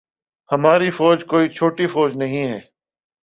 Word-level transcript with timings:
ہماری 0.49 0.89
فوج 0.91 1.23
کوئی 1.25 1.49
چھوٹی 1.49 1.87
فوج 1.87 2.17
نہیں 2.17 2.43
ہے۔ 2.47 2.59